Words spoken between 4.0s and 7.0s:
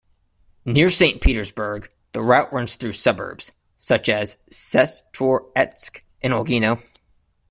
as Sestroretsk and Olgino.